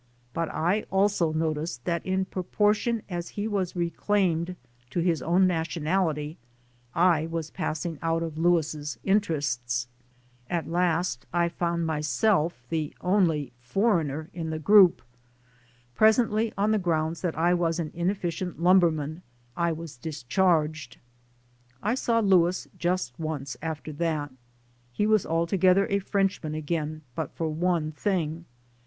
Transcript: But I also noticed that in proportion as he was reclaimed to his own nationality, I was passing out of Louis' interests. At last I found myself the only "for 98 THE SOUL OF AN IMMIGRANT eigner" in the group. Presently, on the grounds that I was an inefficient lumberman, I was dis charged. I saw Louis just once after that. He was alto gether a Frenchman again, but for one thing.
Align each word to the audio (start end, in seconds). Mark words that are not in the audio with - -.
But 0.33 0.49
I 0.49 0.85
also 0.89 1.31
noticed 1.31 1.85
that 1.85 2.03
in 2.03 2.25
proportion 2.25 3.03
as 3.07 3.29
he 3.37 3.47
was 3.47 3.75
reclaimed 3.75 4.55
to 4.89 4.99
his 4.99 5.21
own 5.21 5.45
nationality, 5.45 6.39
I 6.95 7.27
was 7.27 7.51
passing 7.51 7.99
out 8.01 8.23
of 8.23 8.35
Louis' 8.35 8.97
interests. 9.03 9.87
At 10.49 10.67
last 10.67 11.27
I 11.31 11.49
found 11.49 11.85
myself 11.85 12.63
the 12.69 12.95
only 13.01 13.51
"for 13.59 13.93
98 13.93 13.93
THE 13.93 13.93
SOUL 13.93 13.93
OF 13.93 13.93
AN 13.93 13.99
IMMIGRANT 13.99 14.25
eigner" 14.25 14.39
in 14.41 14.49
the 14.49 14.57
group. 14.59 15.01
Presently, 15.93 16.53
on 16.57 16.71
the 16.71 16.79
grounds 16.79 17.21
that 17.21 17.37
I 17.37 17.53
was 17.53 17.77
an 17.77 17.91
inefficient 17.93 18.59
lumberman, 18.59 19.21
I 19.55 19.71
was 19.71 19.97
dis 19.97 20.23
charged. 20.23 20.97
I 21.83 21.93
saw 21.93 22.21
Louis 22.21 22.67
just 22.79 23.19
once 23.19 23.55
after 23.61 23.91
that. 23.93 24.31
He 24.91 25.05
was 25.05 25.27
alto 25.27 25.57
gether 25.57 25.85
a 25.85 25.99
Frenchman 25.99 26.55
again, 26.55 27.03
but 27.13 27.31
for 27.35 27.49
one 27.49 27.91
thing. 27.91 28.45